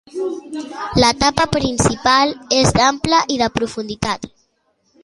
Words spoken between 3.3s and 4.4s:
i de profunditat.